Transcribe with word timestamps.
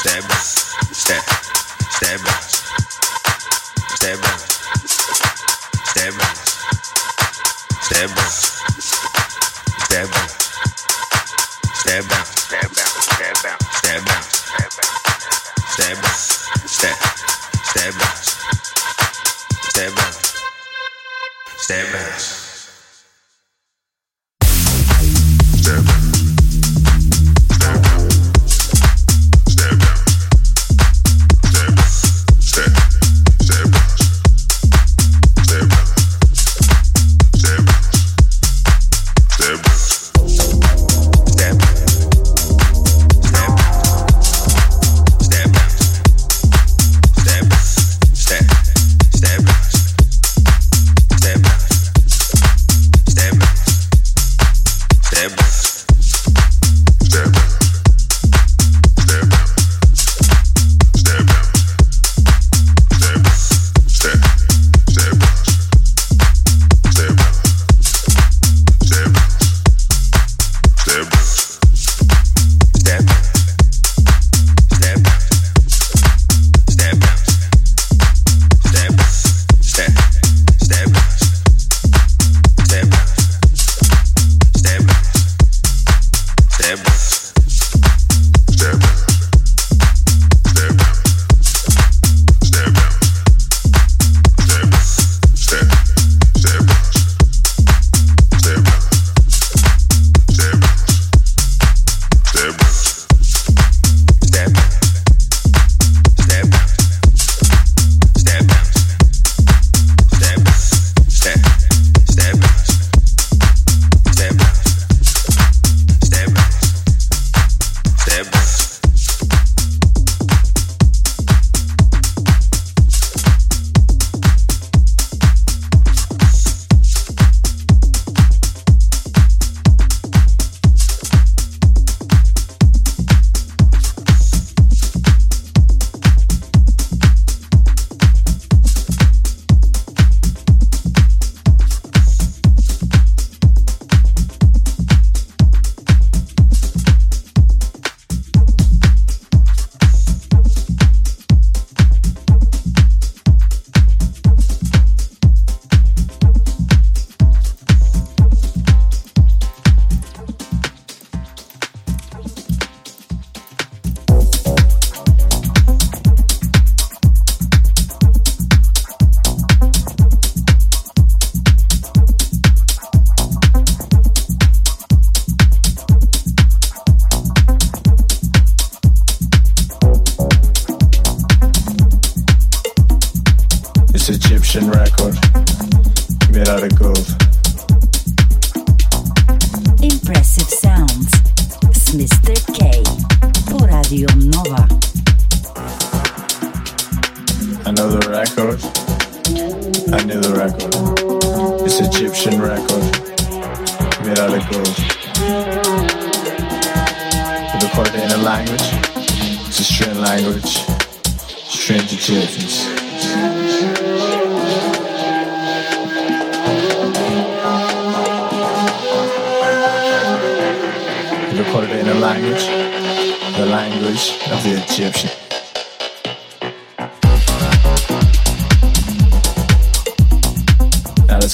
Step 0.00 0.49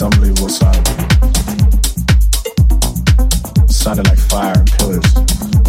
unbelievable 0.03 0.49
sound. 0.49 0.87
Sounded 3.71 4.07
like 4.09 4.19
fire 4.19 4.53
and 4.55 4.71
pillars. 4.73 5.66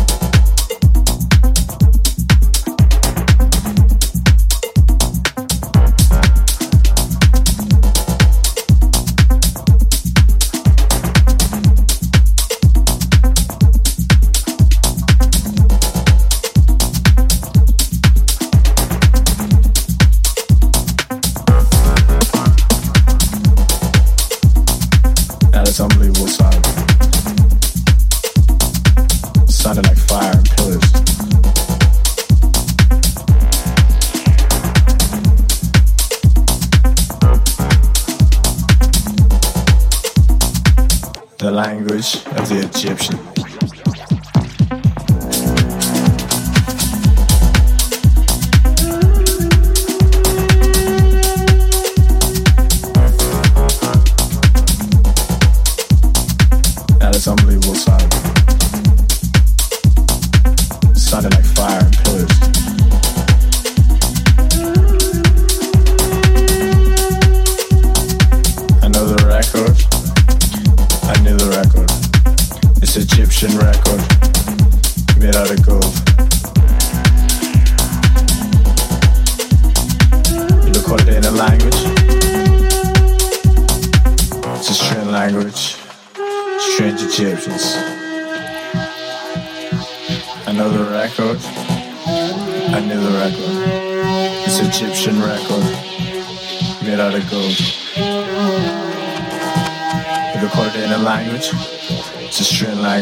Egyptian 42.77 43.16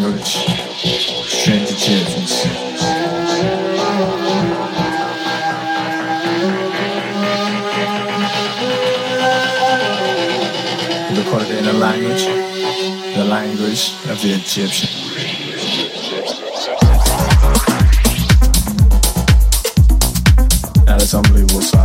language. 0.06 0.46
Gente 1.28 1.74
de 1.74 1.80
Jesus. 1.80 2.46
Recorded 11.18 11.58
in 11.58 11.66
the 11.66 11.74
language, 11.74 12.26
the 13.16 13.26
language 13.26 13.94
of 14.10 14.22
the 14.22 14.34
Egyptian. 14.34 14.90
That 20.86 21.02
is 21.02 21.14
unbelievable. 21.14 21.85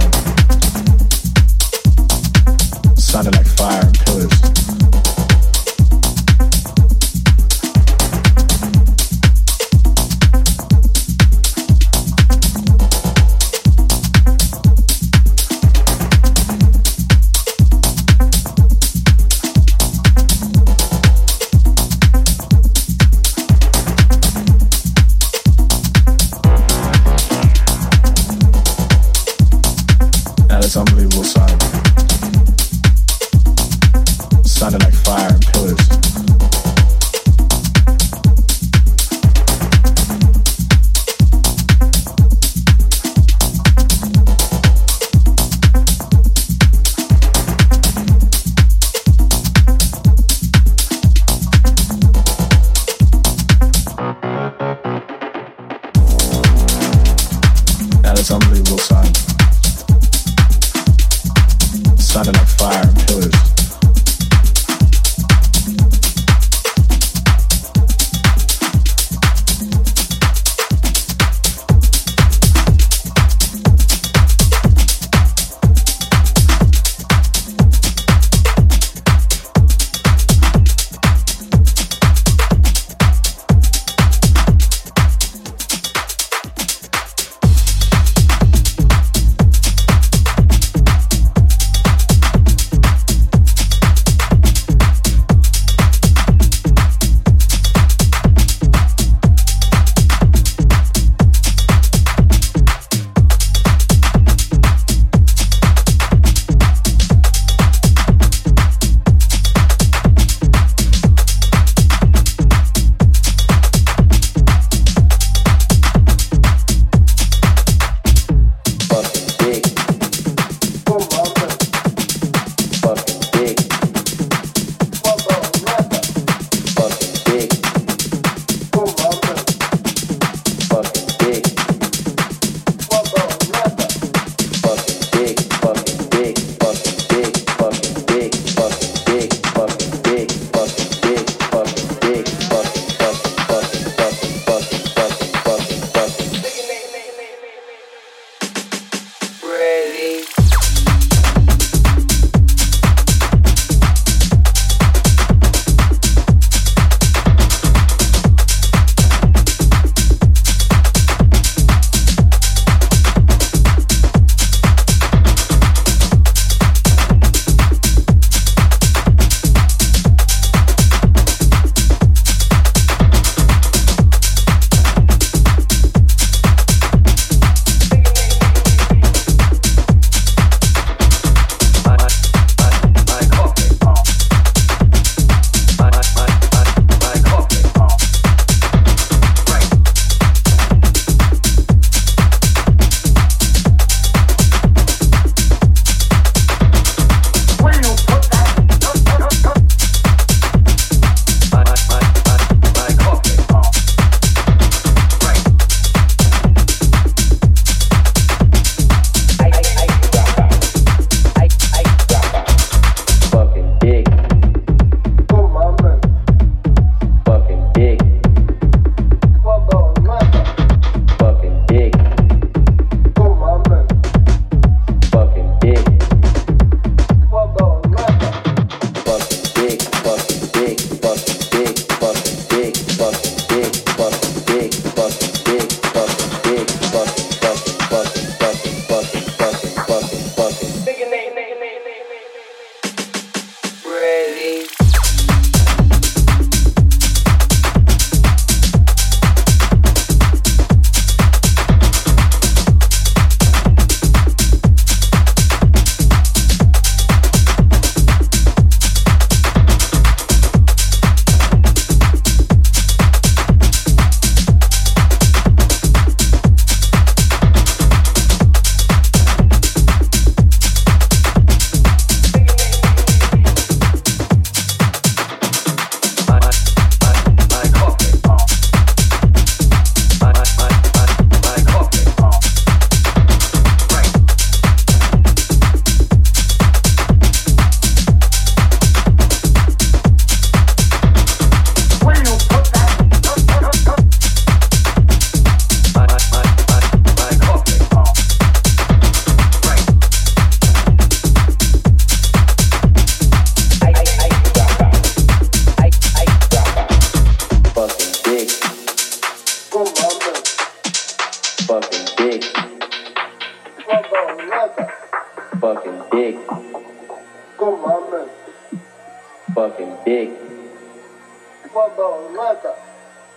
fucking 319.54 319.97
dick. 320.04 320.30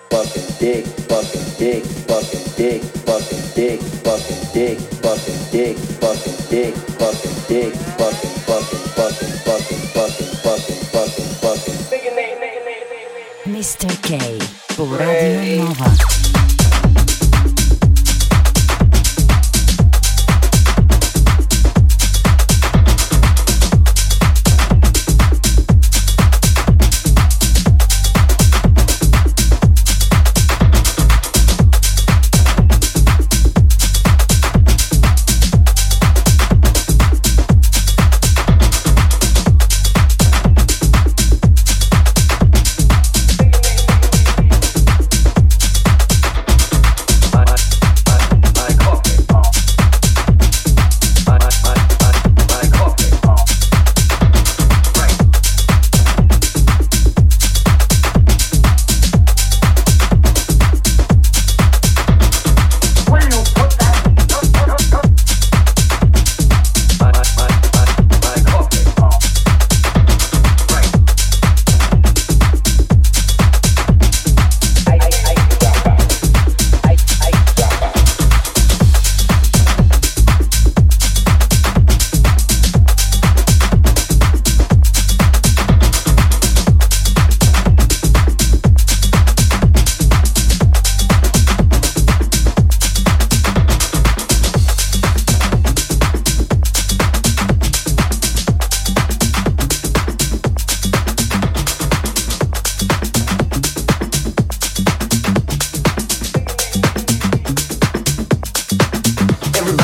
Fucking 0.09 0.49
dick, 0.59 0.85
fucking 1.09 1.47
dick, 1.57 1.83
fucking 1.85 2.47
dick, 2.55 2.83
fucking 2.83 3.43
dick, 3.55 3.81
fucking 4.03 4.43
dick, 4.53 4.79
fucking 4.79 5.43
dick, 5.51 5.77
fucking 5.77 6.37
dick, 6.49 6.75
fucking 6.75 7.37
dick, 7.47 7.73
fucking 7.73 8.35
fucking 8.45 8.83
fucking 8.95 9.33
fucking 9.43 9.83
fucking 9.93 10.33
fucking 10.43 10.83
fucking 10.93 11.31
fucking. 11.41 11.77
Mr. 13.45 13.89
K, 14.01 14.39
Radio 14.77 15.65
Nova. 15.65 16.22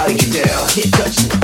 Take 0.10 0.24
it 0.24 0.44
down. 0.44 0.68
Can't. 0.70 1.39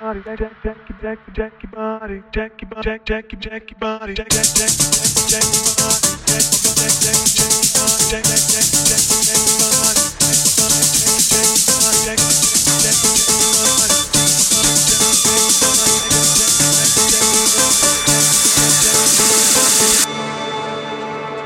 Body. 0.00 0.20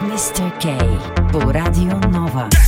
Mr. 0.03 0.59
K 0.59 0.77
po 1.33 1.51
Radio 1.51 1.99
Nova. 2.11 2.64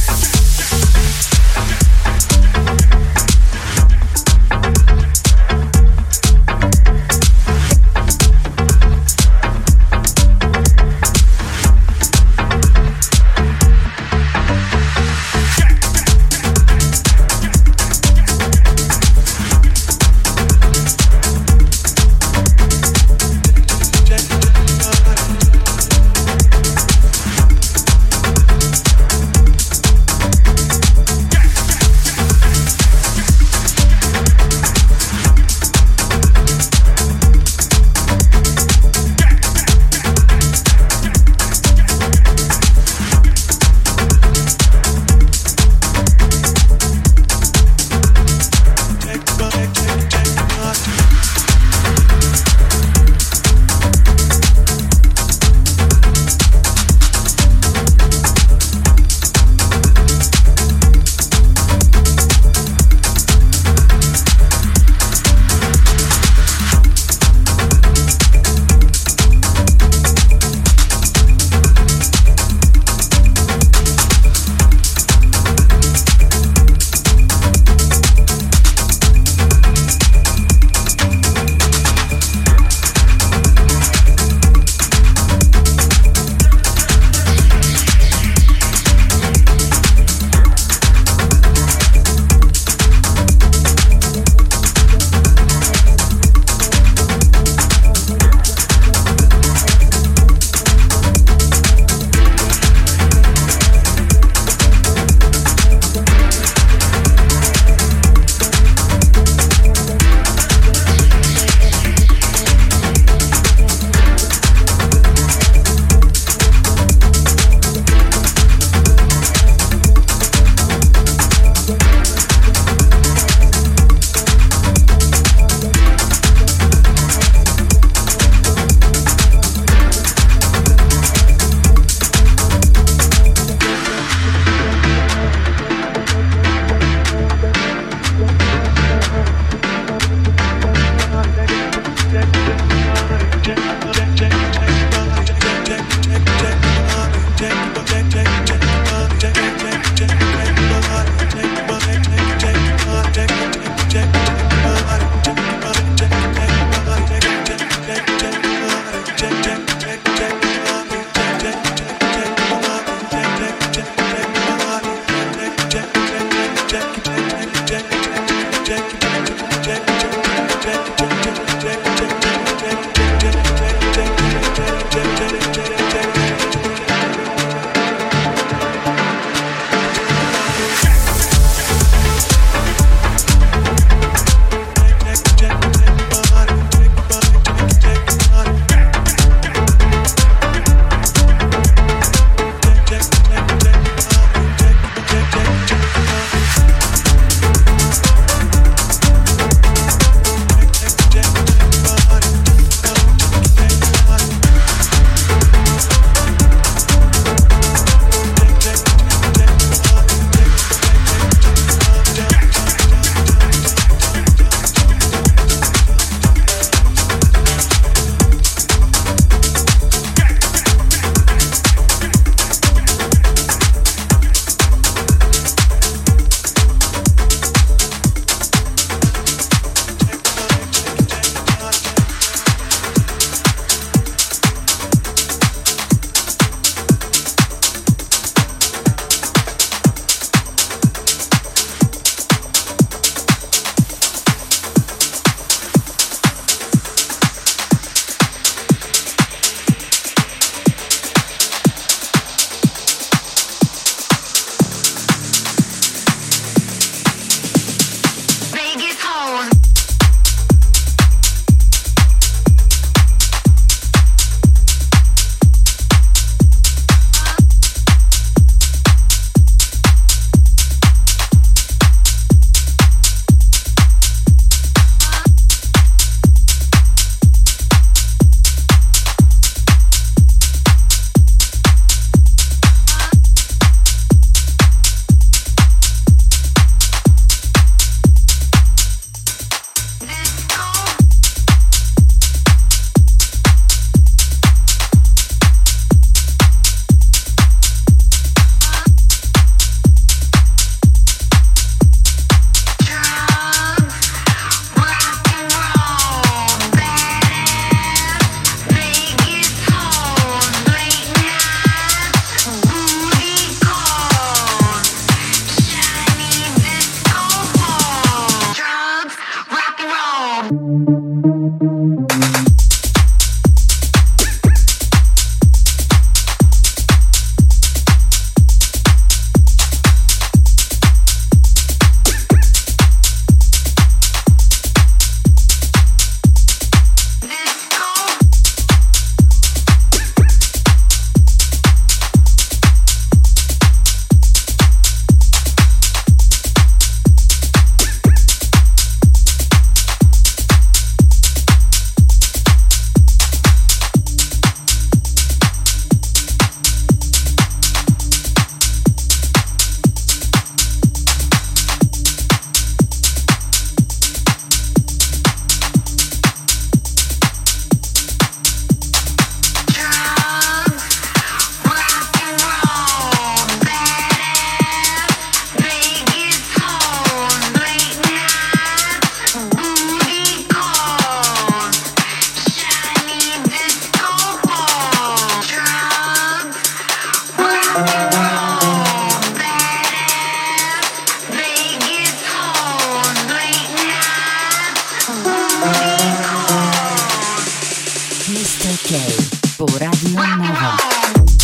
Mr. 398.36 398.76
K 398.86 399.56
por 399.56 399.70
Radio 399.80 400.10
Nova. 400.36 401.35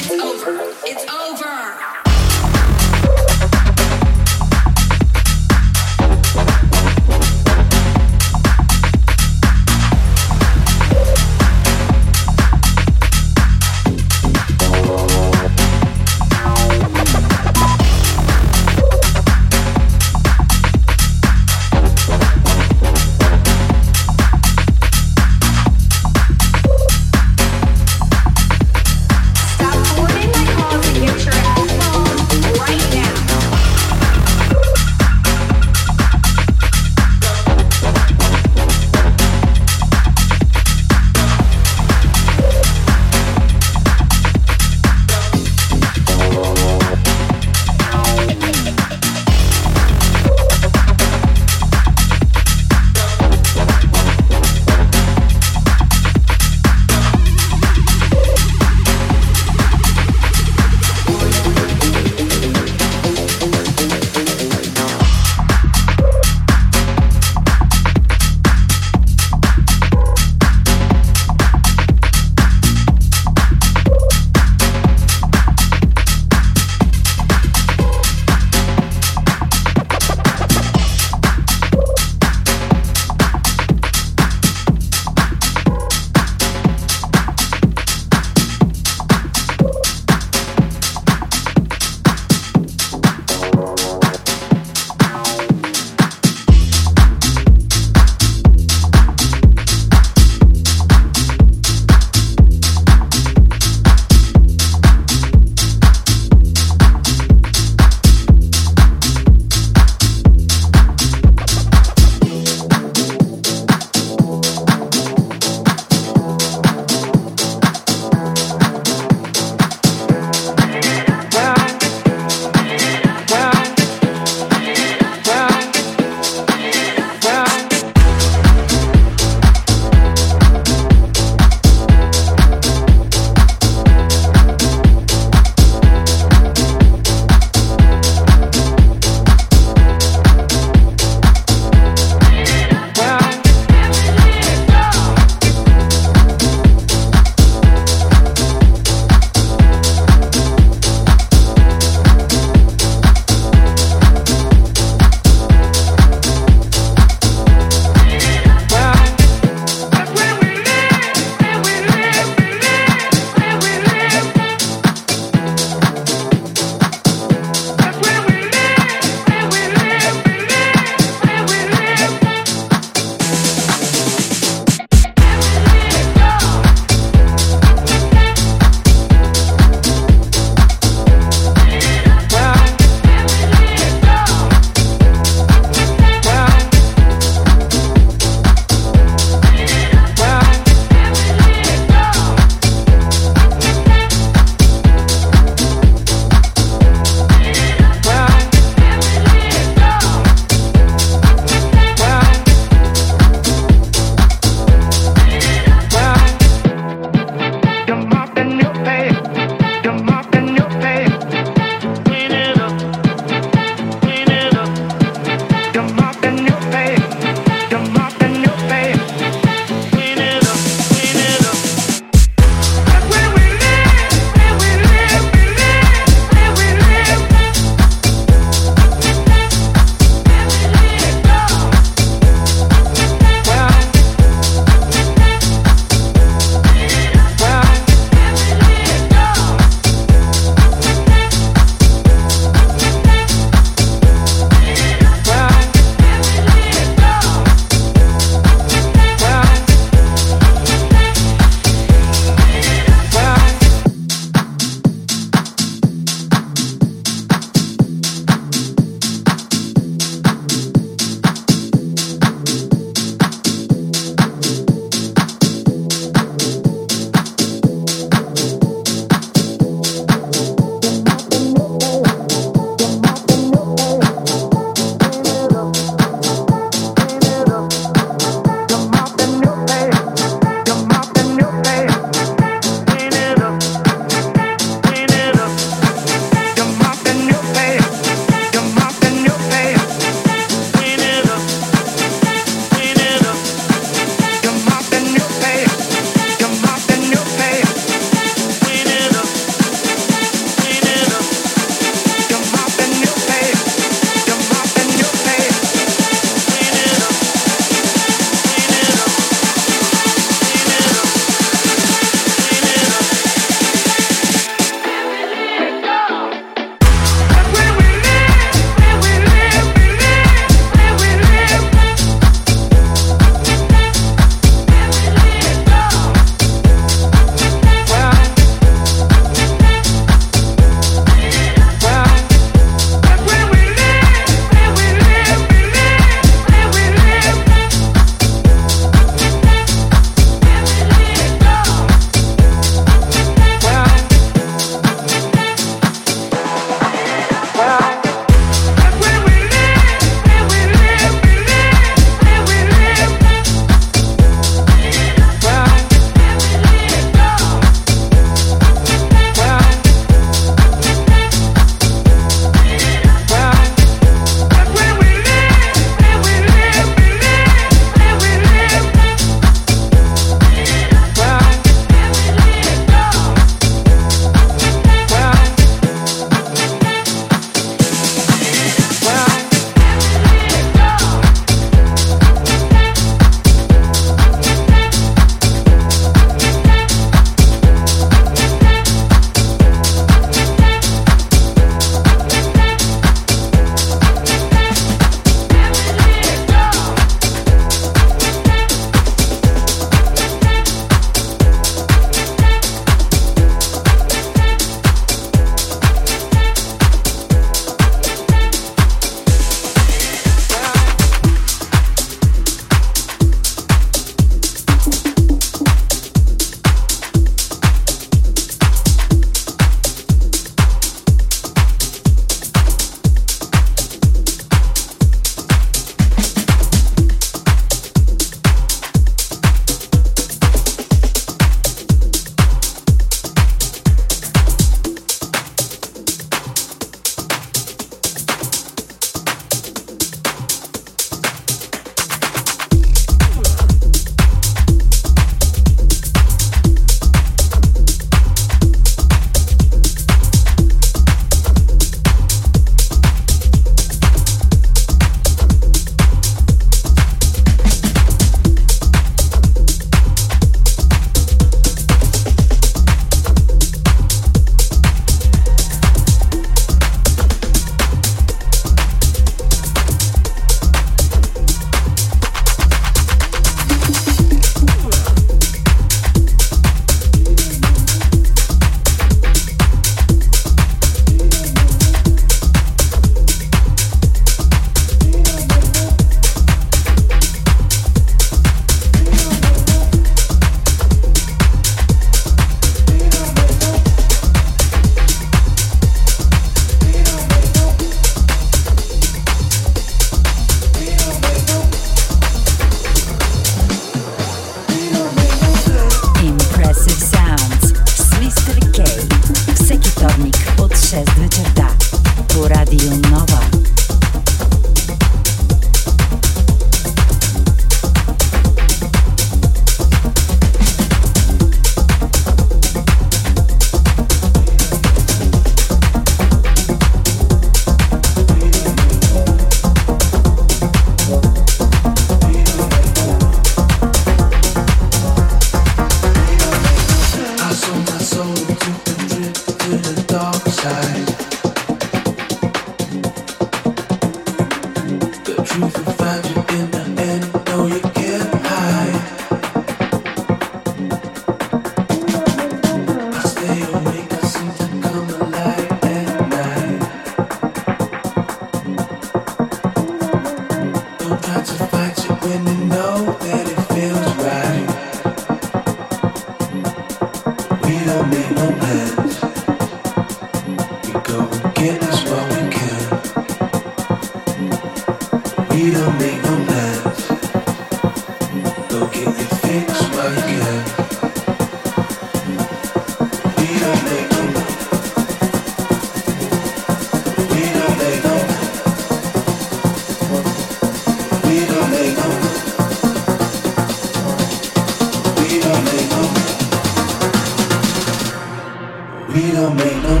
We 599.13 599.31
don't 599.31 599.55
make 599.57 599.83
no 599.83 600.00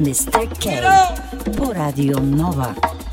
Mr. 0.00 0.48
K 0.58 0.80
po 1.56 1.72
Radio 1.72 2.18
Nova. 2.18 3.03